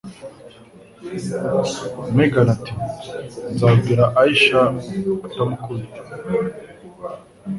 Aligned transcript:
Megan 2.15 2.47
ati: 2.55 2.73
"Nzabwira 3.53 4.05
Aisha 4.21 4.61
kutamukubita." 5.21 6.01